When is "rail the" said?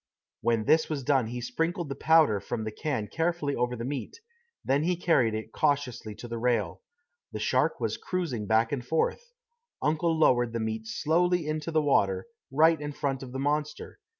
6.39-7.39